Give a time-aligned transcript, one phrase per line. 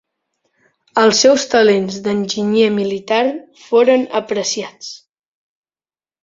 [1.01, 3.21] Els seus talents d'enginyer militar
[3.67, 4.91] foren apreciats.